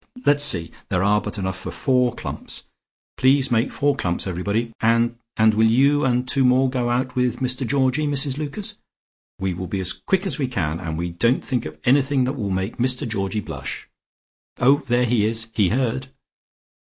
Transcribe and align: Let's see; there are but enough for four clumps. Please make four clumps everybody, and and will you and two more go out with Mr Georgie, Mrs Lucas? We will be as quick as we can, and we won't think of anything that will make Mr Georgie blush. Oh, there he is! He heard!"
Let's 0.25 0.43
see; 0.43 0.71
there 0.89 1.03
are 1.03 1.21
but 1.21 1.37
enough 1.37 1.59
for 1.59 1.69
four 1.69 2.15
clumps. 2.15 2.63
Please 3.17 3.51
make 3.51 3.71
four 3.71 3.95
clumps 3.95 4.25
everybody, 4.25 4.73
and 4.79 5.15
and 5.37 5.53
will 5.53 5.67
you 5.69 6.03
and 6.05 6.27
two 6.27 6.43
more 6.43 6.71
go 6.71 6.89
out 6.89 7.15
with 7.15 7.37
Mr 7.39 7.67
Georgie, 7.67 8.07
Mrs 8.07 8.35
Lucas? 8.35 8.77
We 9.37 9.53
will 9.53 9.67
be 9.67 9.79
as 9.79 9.93
quick 9.93 10.25
as 10.25 10.39
we 10.39 10.47
can, 10.47 10.79
and 10.79 10.97
we 10.97 11.15
won't 11.23 11.43
think 11.43 11.67
of 11.67 11.77
anything 11.83 12.23
that 12.23 12.33
will 12.33 12.49
make 12.49 12.77
Mr 12.77 13.07
Georgie 13.07 13.41
blush. 13.41 13.87
Oh, 14.59 14.81
there 14.87 15.05
he 15.05 15.23
is! 15.27 15.49
He 15.53 15.69
heard!" 15.69 16.07